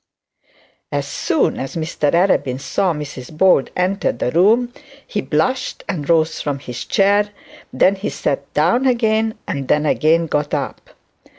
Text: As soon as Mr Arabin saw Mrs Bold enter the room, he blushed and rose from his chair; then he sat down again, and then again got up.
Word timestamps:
As 0.91 1.05
soon 1.07 1.59
as 1.59 1.75
Mr 1.75 2.09
Arabin 2.11 2.59
saw 2.59 2.91
Mrs 2.91 3.37
Bold 3.37 3.69
enter 3.77 4.11
the 4.11 4.31
room, 4.31 4.73
he 5.05 5.21
blushed 5.21 5.83
and 5.87 6.09
rose 6.09 6.41
from 6.41 6.57
his 6.57 6.85
chair; 6.85 7.29
then 7.71 7.93
he 7.93 8.09
sat 8.09 8.51
down 8.55 8.87
again, 8.87 9.37
and 9.47 9.67
then 9.67 9.85
again 9.85 10.25
got 10.25 10.55
up. 10.55 10.89